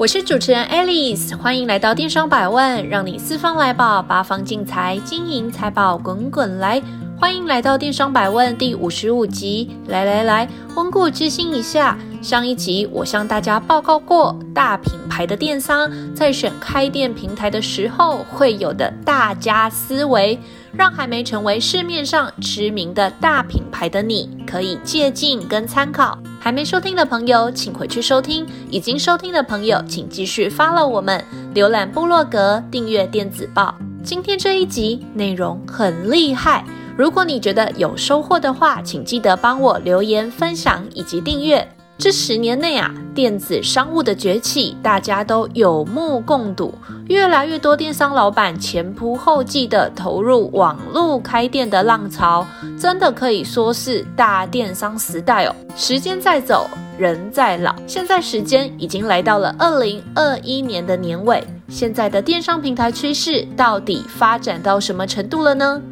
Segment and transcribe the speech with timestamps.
[0.00, 6.82] 我是主持人 Alice，欢迎来到电商百万，让你四方来宝，八方进财，金银财宝滚滚来。
[7.18, 11.98] 欢迎来到电商百万第五十五集，来来来，温故知新一下。
[12.22, 20.38] 上一集我向大家报告过，大品牌的电商在选开店平台的时候会有的大家思维，
[20.72, 26.18] 让还没成为市面上知名的大品牌的你可以借鉴跟参考。
[26.42, 31.22] 还没收听的朋友，请回去收听；已经收听的朋友，请继续 follow 我们，
[31.54, 33.74] 浏览部落格，订阅电子报。
[34.02, 36.64] 今天这一集内容很厉害。
[36.96, 41.68] 如果你觉得有收获的话，请记得帮我留言、分享以及订阅。
[42.00, 46.74] 这十年内啊，电子商务的崛起，大家都有目共睹。
[47.08, 52.46] 越来越多电商老板前仆后继地投入网络开店的浪潮，
[52.78, 55.54] 真的可以说是大电商时代哦。
[55.76, 61.46] 时间在走，人在老，现在时间已经来到了二零二一年的年尾。
[61.68, 65.82] 现在的电商平台趋势到底发展到什么程度了呢？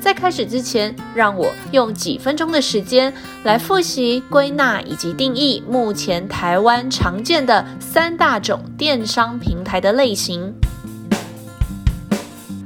[0.00, 10.54] 在开始之前，让我用几分钟的时间来复习、归纳以及定义目前台湾常见的三大种电商平台的类型。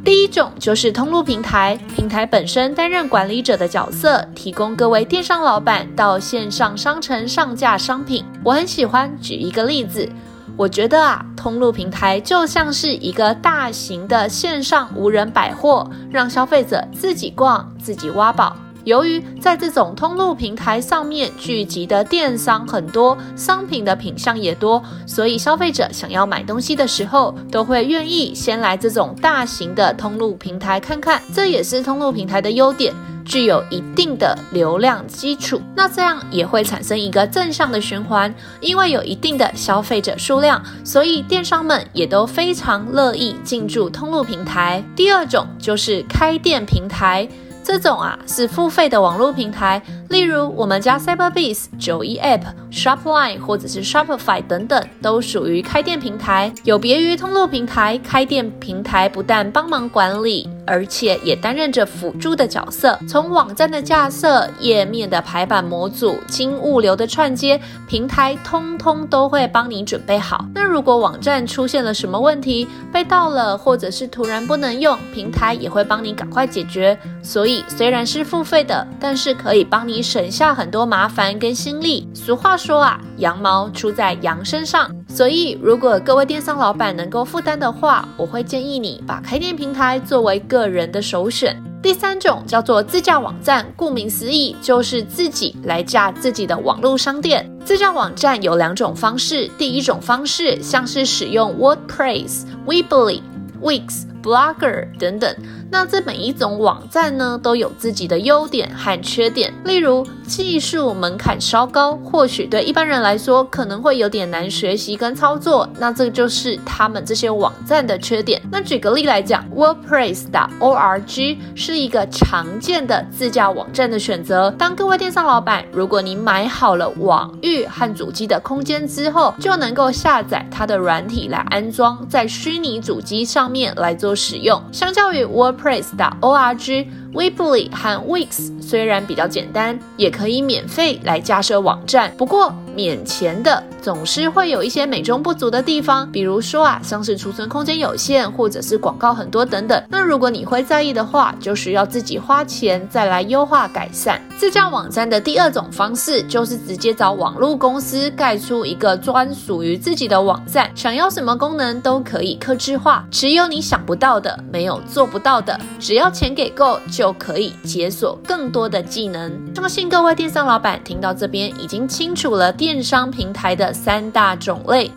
[0.04, 8.24] 第一种就是通路平台，平台本身担任管理者的角色，提供各位电商老板到线上商城上架商品。
[8.44, 10.08] 我很喜欢举一个例子。
[10.56, 18.56] 我觉得啊，通路平台就像是一个大型的线上无人百货，让消费者自己逛、自己挖宝。
[18.84, 31.22] 由于在这种通路平台上面聚集的电商很多，商品的品相也多，所以消费者想要买东西的时候，都会愿意先来这种大型的通路平台看看。
[31.32, 32.92] 这也是通路平台的优点。
[33.24, 44.82] 具有一定的流量基础，那这样也会产生一个正向的循环，因为有一定的消费者数量，所以电商们也都非常乐意进驻通路平台。
[44.94, 47.28] 第二种就是开店平台。
[47.64, 49.80] 这种啊是付费的网络平台，
[50.12, 56.52] 例如我们家 Cyberbiz、九一 App、Shopline 或者是 Shopify 等等，都属于开店平台。
[56.64, 62.98] 有别于通路平台，开店平台不但帮忙管理，而且也担任着辅助的角色。
[63.08, 67.58] 从网站的架设、页面的排版模组、经物流的串接，
[67.88, 70.44] 平台通通都会帮你准备好。
[70.54, 76.98] 那如果网站出现了什么问题，被盗了，或者是突然不能用，平台也会帮你赶快解决。
[77.22, 77.64] 所以。
[77.68, 82.08] 虽然是付费的，但是可以帮你省下很多麻烦跟心力。
[82.12, 91.56] 俗话说啊，羊毛出在羊身上，所以如果各位电商老板能够负担的话，我会建议你把开店平台作为个人的首选。
[91.82, 97.50] 第三种叫做自架网站，顾名思义就是自己来架自己的网络商店。
[97.64, 103.20] 自架网站有两种方式，第一种方式像是使用 WordPress、Weebly、
[103.60, 105.34] Wix、Blogger 等等。
[105.72, 109.50] 那这每一种网站呢，都有自己的优点和缺点。
[109.64, 115.68] 例如，技术门槛稍高，或许对一般人来说可能会有点难学习跟操作。
[115.78, 118.40] 那这就是他们这些网站的缺点。
[118.50, 124.50] 那举个例来讲，WordPress.org 是一个常见的自架网站的选择。
[124.52, 134.62] 当各位电商老板，如果你买好了网域和主机的空间之后，就能够下载它的软体来安装在虚拟主机上面来做使用。
[134.72, 135.82] 相较于 WordPress。
[135.82, 149.82] Press.org、Weebly 和 Wix 虽然比较简单，也可以免费来架设网站，不过免钱的总是会有一些美中不足的地方，比如说啊，像是储存空间有限，或者是广告很多等等。
[149.88, 154.20] 那如果你会在意的话，就需要自己花钱再来优化改善。
[154.38, 169.32] 自驾网站的第二种方式就是直接找网络公司盖出一个专属于自己的网站，想要什么功能都可以客制化，只有你想不到的，没有做不到的，只要钱给够就可以解锁更多的技能。
[169.54, 172.52] 相信各位电商老板听到这边已经清楚了。
[172.62, 174.88] 电商平台的三大种类。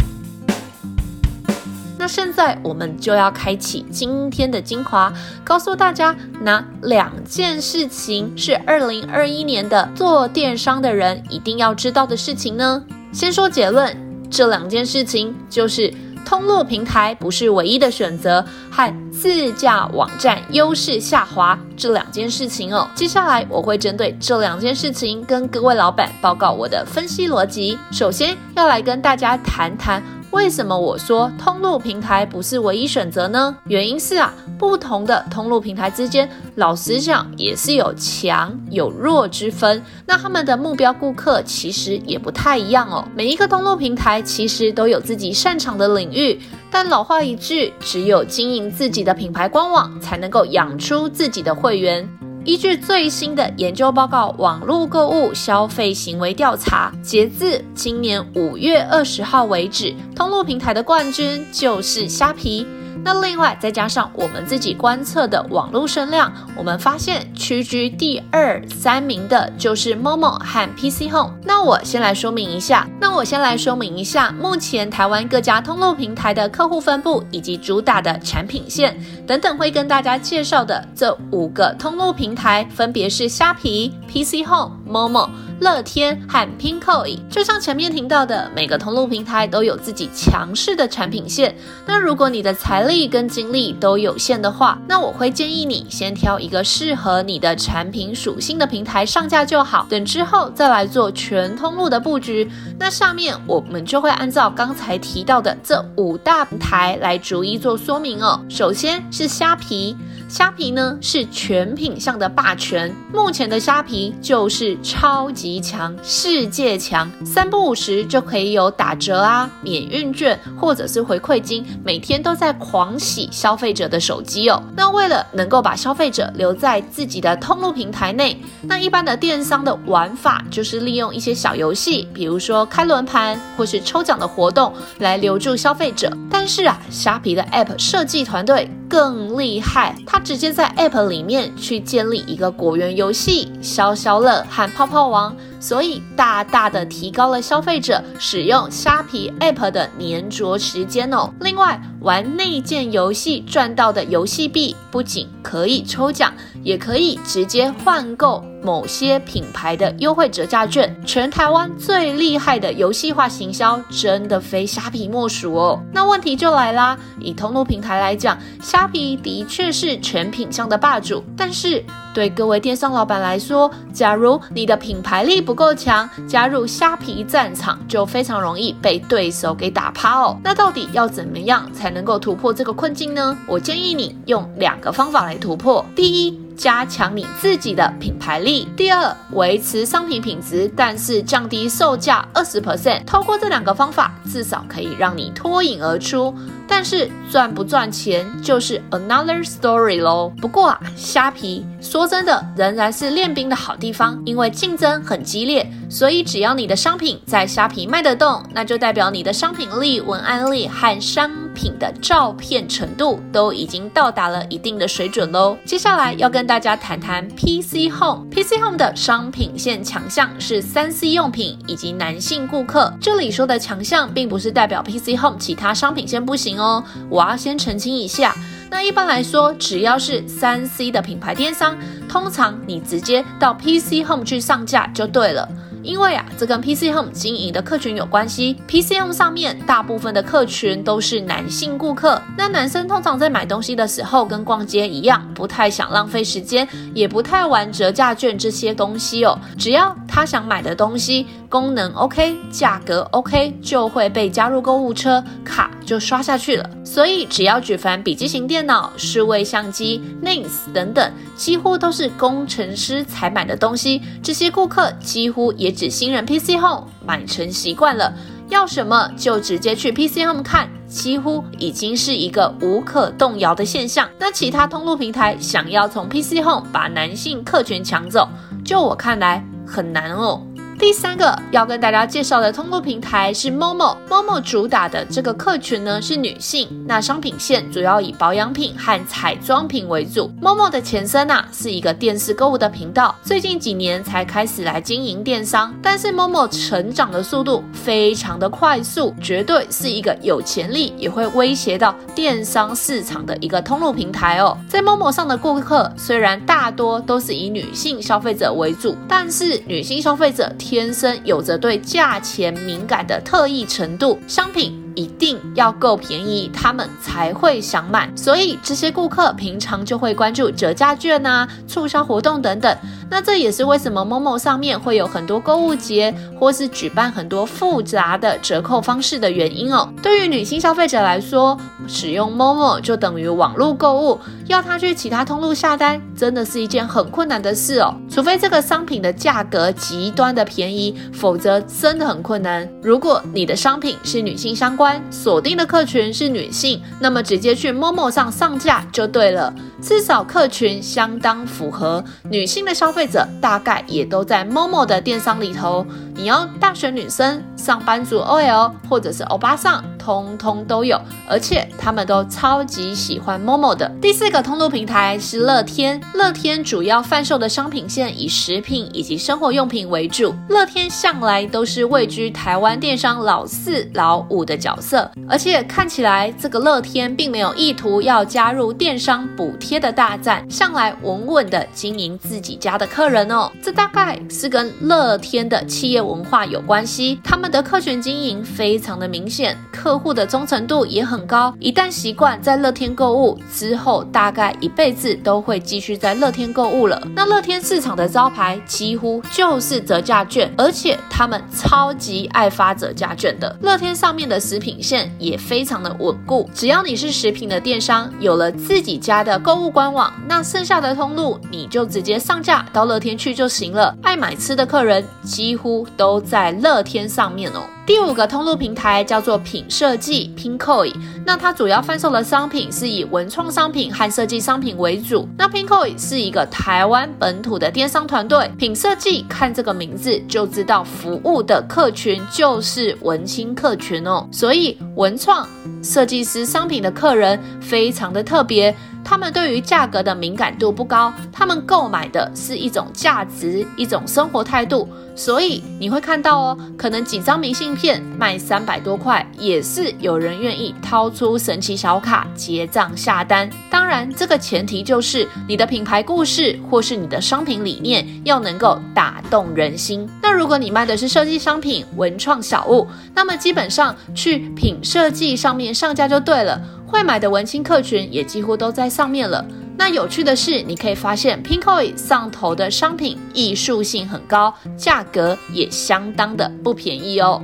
[1.97, 5.11] 那现在我们就要开启今天的精华，
[5.43, 12.83] 告诉大家哪两件事情是二零二一年的做电商的人一定要知道的事情呢？
[13.11, 13.97] 先说结论，
[14.29, 15.91] 这两件事情就是
[16.25, 22.87] 通路平台不是唯一的选择，和自驾网站优势下滑这两件事情哦。
[22.95, 27.77] 接下来我会针对这两件事情跟各位老板报告我的分析逻辑。
[27.91, 30.03] 首先要来跟大家谈谈。
[30.35, 33.55] 为什么我说通路平台不是唯一选择呢？
[33.67, 39.81] 原因是啊，不同的通路平台之间，老实讲也是有强有弱之分。
[40.05, 43.07] 那他们的目标顾客其实也不太一样哦。
[43.15, 46.37] 每一个通路平台其实都有自己擅长的领域，
[46.69, 52.07] 但老话一句，只有经营自己的品牌官网，才能够养出自己的会员。
[52.45, 62.67] 依据最新的研究报告，网络购物消费行为调查，截至今年五月二十号为止，通路平台的冠军就是虾皮。
[63.05, 71.35] 那另外再加上我们自己观测的网络声量，我们发现屈居第二、三名的就是 Momo 和 PC Home。
[71.43, 85.29] 那我先来说明一下，那我先来说明一下，目前台湾各家通路平台的客户分布以及主打的产品线等等，会跟大家介绍的这五个通路平台分别是虾皮、PC Home、Momo。
[85.59, 91.55] 乐天和 PINKO，就像前面提到的，每个通路平台都有自己强势的产品线。
[91.85, 102.49] 那如果你的财力跟精力都有限的话，那我会建议你先挑一个适合你的产品属性的平台上架就好，等之后再来做全通路的布局。
[102.77, 108.39] 那下面我们就会按照刚才提到的这五大平台来逐一做说明哦。
[108.49, 109.95] 首先是虾皮。
[110.27, 124.61] 虾皮呢是全品项的霸权，目前的虾皮就是超级强、世界强，三不五时就可以有打折啊、免运券或者是回馈金，每天都在狂洗消费者的手机哦。
[124.75, 136.11] 那为了能够把消费者留在自己的通路平台内，那一般的电商的玩法就是利用一些小游戏，比如说开轮盘或是抽奖的活动来留住消费者。
[136.31, 145.35] 但是啊，虾皮的 App 设计团队更厉害，他直接在 App 里面去建立一个果园游戏、消消乐和泡泡王。
[145.59, 151.31] 所以大大的提高了消费者使用虾皮 App 的黏着时间哦。
[151.39, 156.31] 另外，玩内建游戏赚到的游戏币，不仅可以抽奖，
[156.61, 160.95] 也可以直接换购某些品牌的优惠折价券。
[161.03, 165.81] 全台湾最厉害的游戏化行销，真的非虾皮莫属哦。
[165.91, 180.37] 那问题就来啦，以通路平台来讲，虾皮的确是全品项的霸主，但是对各位电商老板来说，假如你的品牌力不够强，加入虾皮战场就非常容易被对手给打趴哦。
[180.43, 183.35] 那到底要怎么样才能够突破这个困境呢？
[183.47, 185.83] 我建议你用两个方法来突破。
[185.95, 193.05] 第一，加强你自己的品牌力；第二，维持商品品质，但是降低售价二十 percent。
[193.05, 196.35] 透过这两个方法，至少可以让你脱颖而出。
[196.67, 200.33] 但是赚不赚钱就是 another story 喽。
[200.41, 215.57] 不过啊，虾皮说真的仍然是练兵的好地方，因为竞争很激烈，所以只要你的商品在虾皮卖得动，那就代表你的商品力、文案力和商品的照片程度都已经到达了一定的水准喽。
[215.65, 218.25] 接下来要跟大家谈谈 PC Home。
[218.29, 222.93] PC Home 的商品线强项是 3C 用品以及男性顾客。
[223.01, 226.59] 这里说的强项，并不是代表 PC Home 其他商品线不行。
[226.59, 228.35] 哦，我要先澄清一下。
[228.69, 231.77] 那一般来说，只要是三 C 的品牌电商，
[232.09, 235.47] 通常你直接到 PC Home 去上架就对了。
[235.85, 238.57] 因为啊，这跟 PC Home 经营的客群有关系。
[238.67, 249.39] PC Home 上面大部分的客群都是男性顾客，那男生通常在买东西的时候跟逛街一样，不太想浪费时间，也不太玩折价券这些东西哦。
[249.57, 256.69] 只要他想买的东西功能 OK，价格 OK，就会被加入购物车，卡就刷下去了。
[256.83, 265.71] 所以只要举凡笔记型电脑、数位相机、NIS 等等，几乎都是工程师才买的东西，这些顾客几乎也。
[265.71, 268.13] 指新人 PC Home 买成习惯了，
[268.47, 274.09] 要什么就直接去 PC Home 看，几乎已经是一个无可动摇的现象。
[274.17, 278.27] 那其他通路平台想要从 PC Home 把男性客群抢走，
[278.63, 280.41] 就我看来很难哦。
[280.77, 283.95] 第三个要跟大家介绍的通路平台是 Momo。
[284.09, 290.29] Momo 主打的这个客群呢是女性，那商品线主要以保养品和彩妆品为主。
[290.41, 304.57] Momo 的前身啊是一个电视购物的频道，最近几年才开始来经营电商，但是 Momo 成长的速度非常的快速，绝对是一个有潜力也会威胁到电商市场的一个通路平台哦。
[304.67, 310.53] 在 Momo 上的顾客虽然大多都是以女性消费者为主，但是女性消费者。
[310.67, 318.11] 天生有着对价钱敏感的特异程度，商品一定要够便宜，他们才会想买。
[318.15, 322.75] 所以这些顾客平常就会关注折价券啊、促销活动等等。
[323.09, 329.87] 那这也是为什么 Momo 上面会有很多购物节，或是举办很多复杂的折扣方式的原因哦。
[330.01, 331.57] 对于女性消费者来说，
[331.87, 337.93] 使用 Momo 就等于网络购物，要她去其他通路下单，真的是一件很困难的事哦。
[338.09, 342.67] 除非这个商品的价格极端的便宜，否则真的很困难。
[342.81, 355.85] 如果你的商品是女性相关，锁定的客群是女性，那么直接去 Momo 上上架就对了，至少客群相当符合女性的消消费者，大概也都在某某的电商里头。
[356.15, 359.83] 你要大学女生、上班族 OL 或者是欧巴桑。
[360.05, 363.91] 通通都有，而且他们都超级喜欢 Momo 的。
[363.99, 370.31] 第四个通路平台是乐天，乐天主要贩售的商品线以食品以及生活用品为主。
[370.47, 383.51] 乐天向来都是位居台湾电商老四、老五的角色，而且看起来这个乐天并没有意图要加入电商补贴的大战，向来稳稳的经营自己家的客人哦。
[383.59, 397.01] 这大概是跟乐天的企业文化有关系，他们的客群经营非常的明显，客户的忠诚度也很高，一旦习惯在乐天购物之后，大概一辈子都会继续在乐天购物了。
[397.15, 403.57] 那乐天市场的招牌几乎就是折价券，而且他们超级爱发折价券的。
[403.61, 413.95] 乐天上面的食品线也非常的稳固，只要你是食品的电商，有了自己家的购物官网，那剩下的通路你就直接上架到乐天去就行了。
[414.03, 417.61] 爱买吃的客人几乎都在乐天上面哦。
[417.85, 420.91] 第五个通路平台叫做品设计 Pinkoi，
[421.23, 425.29] 那它主要贩售的商品是以文创商品和设计商品为主。
[425.37, 435.47] 那 Pinkoi 是一个台湾本土的电商团队，品设计看这个名字就知道服务的客群就是文青客群哦，所以文创
[435.83, 438.75] 设计师商品的客人非常的特别。
[439.07, 444.89] 他们对于价格的敏感度不高，他们购买的是一种价值，一种生活态度。
[445.15, 453.49] 所以你会看到哦，可能几张明信片卖三百多块，也是有人愿意掏出神奇小卡结账下单。
[453.69, 460.09] 当然，这个前提就是你的品牌故事或是你的商品理念要能够打动人心。
[460.23, 466.59] 那如果你卖的是设计商品、文创小物，那么基本上去品设计上面上架就对了。
[466.87, 469.43] 会买的文青客群也几乎都在上面了。
[469.77, 477.41] 那有趣的是，你可以发现 Pinkoi 上头的商品艺术性很高，价格也相当的不便宜哦。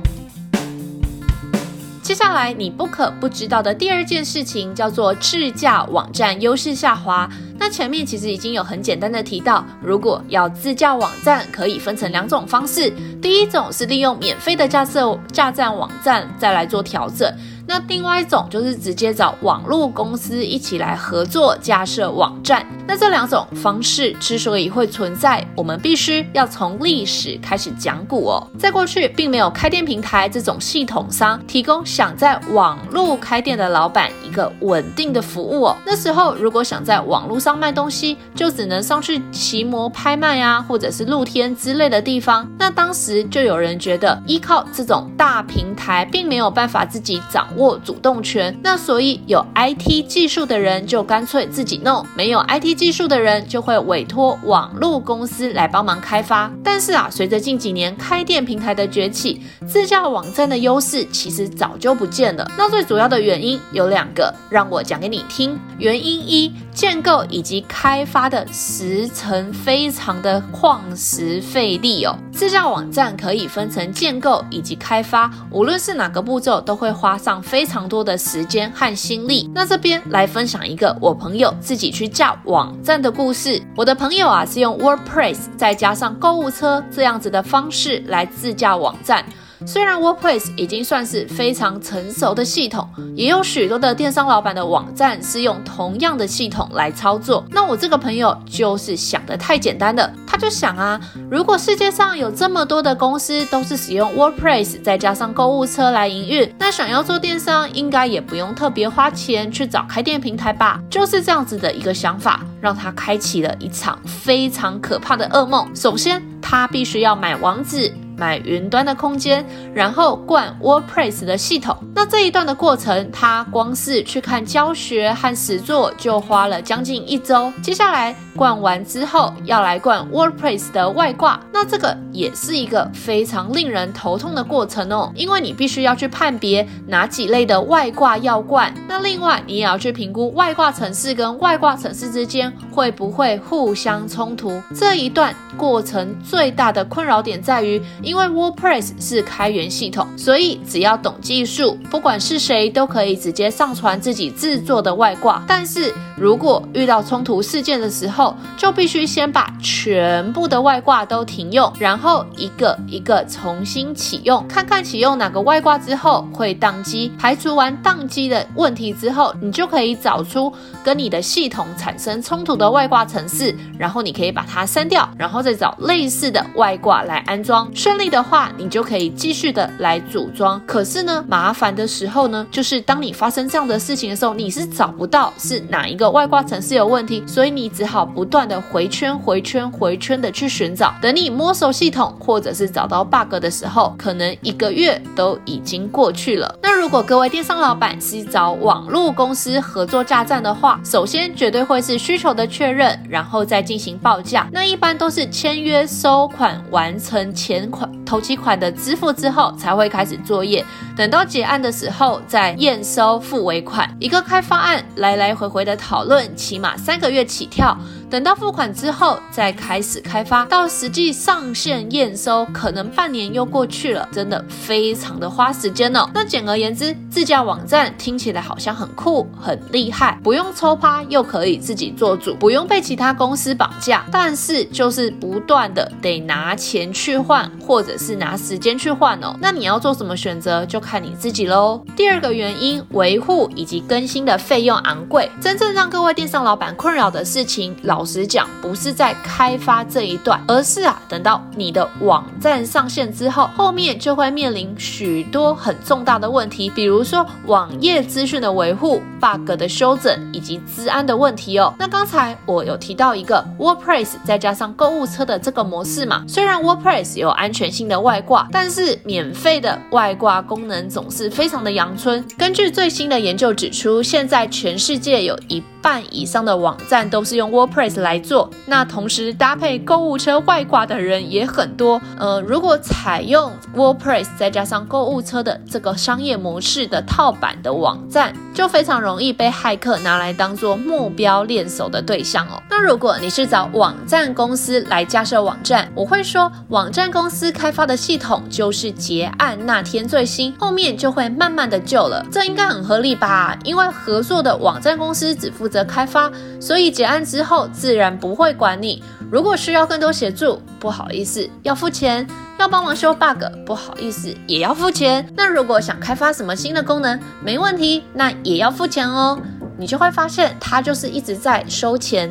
[2.12, 7.26] 接下来你不可不知道的第二件事情叫做自驾网站优势下滑。
[7.58, 12.92] 那前面其实已经有很简单的提到，如果要自驾网站，可以分成两种方式。
[13.22, 17.34] 第一种是利用免费的架设架站网站再来做调整。
[17.66, 22.66] 那另外一种就是直接找网络公司一起来合作架设网站。
[22.86, 28.46] 那这两种方式之所以会存在，我们必须要从历史开始讲古哦。
[28.58, 35.76] 在过去，并没有开店平台这种系统商提供想在网络开店的老板一个稳定的服务哦。
[35.86, 42.46] 那时候，如果想在网络上卖东西，就只能上去骑摩拍卖啊，或者是露天之类的地方。
[42.58, 47.78] 那当时就有人觉得，依靠这种大平台，并没有办法自己掌握。
[47.84, 56.48] 主动权，那所以有 IT 技术的人就干脆自己弄，没有 IT 技术的人就会委托网络公司来帮忙开发。
[56.62, 62.48] 但是啊，随着近几年开店平台的崛起，自驾网站的优势其实早就不见了。
[62.56, 65.58] 那最主要的原因有两个，让我讲给你听。
[65.78, 72.16] 原因一，建构以及开发的时程非常的旷时费力哦。
[72.32, 77.41] 自驾网站可以分成建构以及开发，无论是哪个步骤都会花上。
[77.42, 79.50] 非常多的时间和心力。
[79.54, 83.60] 那这边来分享一个我朋友自己去架网站的故事。
[83.76, 89.24] 我的朋友啊，是用 WordPress 再加上购物车这样子的方式来自架网站。
[89.66, 97.44] 虽然 WordPress 已经算是非常成熟的系统，也有许多的电商老板的网站是用同样的系统来操作。
[97.50, 101.00] 那我这个朋友就是想得太简单了，他就想啊，
[101.30, 110.80] 如果世界上有这么多的公司都是使用 WordPress 再加上购物车来营运，那想要做电商应该也不用特别花钱去找开店平台吧？
[110.90, 115.68] 就是这样子的一个想法，让他开启了一场非常可怕的噩梦。
[115.74, 117.92] 首先，他必须要买网址。
[118.16, 121.76] 买云端的空间，然后灌 WordPress 的系统。
[121.94, 127.52] 那这一段的过程，他光是去看教学和实作就花了将近一周。
[127.62, 138.72] 接下来灌完之后，要来灌 WordPress 的外挂，那这个也是一个非常令人头痛的过程哦，因为你必须要去判别哪几类的外挂要灌。
[138.88, 144.60] 那另外，你也要去评估外挂程式跟外挂程式之间会不会互相冲突。
[144.74, 155.42] 这一段过程最大的困扰点在于，因为 WordPress 是开源系统，所以只要懂技术，不管是谁都可以直接上传自己制作的外挂。
[155.46, 167.12] 但是如果遇到冲突事件的时候，就必须先把全部的外挂都停用，然后一个一个重新启用，看看启用哪个外挂之后会宕机。
[167.18, 170.52] 排除完宕机的问题之后，你就可以找出
[170.84, 177.70] 跟你的系统产生冲突的外挂程式，然后你可以把它删掉，然后再找类似的外挂来安装。
[177.74, 180.58] 顺顺利的话，你就可以继续的来组装。
[180.66, 190.94] 可是呢，麻烦的时候呢，就是当你发生这样的事情的时候，你是找不到是哪一个外挂程式有问题，所以你只好不断的回圈、回圈、回圈的去寻找。
[191.02, 196.58] 等你摸熟系统，或者是找到 bug 的时候，可能一个月都已经过去了。
[196.62, 204.48] 那如果各位电商老板是找网络公司合作架站的话，首先绝对会是需求的确认，然后再进行报价。
[204.50, 210.64] 那一般都是签约收款完成前款投期款的支付之后，才会开始作业。
[210.96, 213.88] 等到结案的时候，再验收付尾款。
[213.98, 217.76] 一个开发案来来回回的讨论，起码三个月起跳。
[218.12, 226.06] 等到付款之后，再开始开发，到实际上线验收，可能半年又过去了，真的非常的花时间哦。
[226.12, 239.34] 那简而言之，自驾网站听起来好像很酷、很厉害，不用抽趴，又可以自己做主，不用被其他公司绑架，但是就是不断的得拿钱去换，或者是拿时间去换哦。
[239.40, 241.82] 那你要做什么选择，就看你自己喽。
[241.96, 248.01] 第二个原因，维护以及更新的费用昂贵，真正让各位电商老板困扰的事情，老。
[248.02, 261.72] 老实讲，不是在开发这一段，而是啊，等到你的网站上线之后，后面就会面临许多很重大的问题，比如说网页资讯的维护、bug 的修整以及资安的问题哦。
[261.78, 272.26] 那刚才我有提到一个 WordPress 再加上购物车的这个模式嘛，虽然 WordPress 有安全性的外挂，但是免费的外挂功能总是非常的阳春。
[272.36, 282.00] 根据最新的研究指出，现在全世界有一半以上的网站都是用 WordPress 来做，那同时搭配购物车外挂的人也很多。
[282.18, 292.62] 呃，如果采用 WordPress 再加上购物车的这个商业模式的套版的网站，就非常容易被骇客拿来当做目标练手的对象哦。
[292.68, 303.56] 那如果你是找网站公司来架设网站，我会说，网站公司开发的系统就是结案那天最新，后面就会慢慢的旧了，这应该很合理吧？
[303.64, 309.02] 因为合作的网站公司只负责开发，所以结案之后自然不会管你。
[309.32, 312.22] 如果需要更多协助，不好意思，要付钱；
[312.58, 315.26] 要帮忙修 bug，不好意思，也要付钱。
[315.34, 319.40] 那如果想开发什么新的功能，没问题，那也要付钱哦。
[319.78, 322.30] 你就会发现，它就是一直在收钱。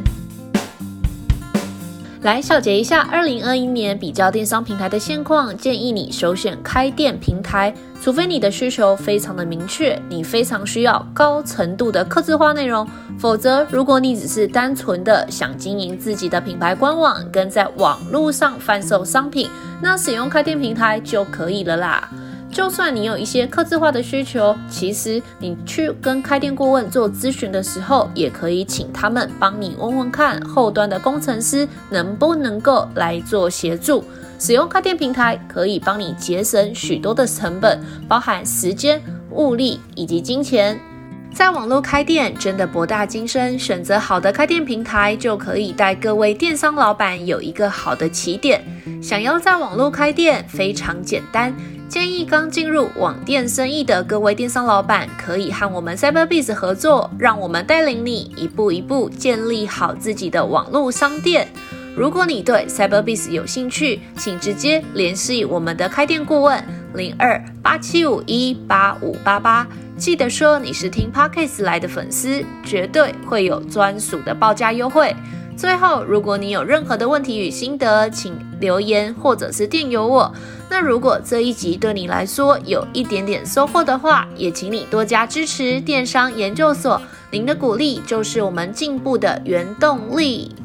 [2.22, 19.50] 来小结一下，二零二一年比较电商平台的现况，建议你首选开店平台，除非你的需求非常的明确，你非常需要高程度的客制化内容，否则如果你只是单纯的想经营自己的品牌官网，跟在网络上贩售商品，
[19.82, 22.08] 那使用开店平台就可以了啦。
[22.52, 34.04] 就算你有一些客制化的需求，其实你去跟开店顾问做咨询的时候，也可以请他们帮你问问看后端的工程师能不能够来做协助。
[34.38, 40.78] 使用开店平台可以帮你节省许多的成本，包含时间、物力以及金钱。
[41.34, 48.62] 在网络开店真的博大精深，选择好的开店平台就可以带各位电商老板有一个好的起点。
[49.02, 51.56] 想要在网络开店非常简单。
[51.91, 61.49] 建议刚进入网店生意的各位电商老板，可以和我们 Cyberbiz 合作，让我们带领你一步一步建立好自己的网络商店。
[61.93, 75.13] 如果你对 Cyberbiz 有兴趣，请直接联系我们的开店顾问零二八七五一八五八八，记得说你是听 Podcast 来的粉丝，绝对会有专属的报价优惠。
[75.62, 80.34] 最后，如果你有任何的问题与心得，请留言或者是电邮我。
[80.71, 87.00] 那如果这一集对你来说有一点点收获的话，也请你多加支持电商研究所。
[87.30, 90.56] 您的鼓励就是我们进步的原动力。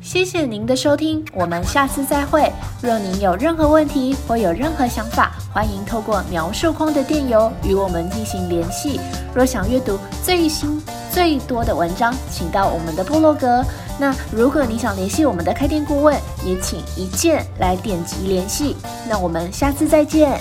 [0.00, 2.48] 谢谢您的收听，我们下次再会。
[2.80, 9.00] 若您有任何问题或有任何想法，欢迎透过描述框的电邮与我们进行联系。
[9.34, 10.80] 若想阅读最新
[11.16, 13.64] 最多的文章，请到我们的部落格。
[13.98, 18.76] 那如果你想联系我们的开店顾问，也请一键来点击联系。
[19.08, 20.38] 那我们下次再见。